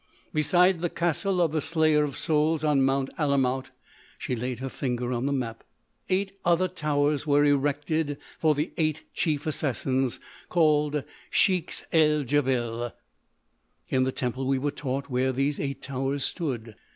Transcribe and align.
"Beside 0.33 0.81
the 0.81 0.89
castle 0.89 1.39
of 1.39 1.51
the 1.51 1.61
Slayer 1.61 2.03
of 2.03 2.17
Souls 2.17 2.63
on 2.63 2.81
Mount 2.83 3.11
Alamout——" 3.19 3.69
she 4.17 4.35
laid 4.35 4.57
her 4.57 4.67
finger 4.67 5.13
on 5.13 5.27
the 5.27 5.31
map—"eight 5.31 6.31
other 6.43 6.67
towers 6.67 7.27
were 7.27 7.45
erected 7.45 8.17
for 8.39 8.55
the 8.55 8.73
Eight 8.77 9.03
Chief 9.13 9.45
Assassins, 9.45 10.19
called 10.49 11.03
Sheiks 11.29 11.83
el 11.93 12.23
Djebel. 12.23 12.93
"In 13.89 14.03
the 14.03 14.11
temple 14.11 14.47
we 14.47 14.57
were 14.57 14.71
taught 14.71 15.11
where 15.11 15.31
these 15.31 15.59
eight 15.59 15.83
towers 15.83 16.23
stood." 16.23 16.73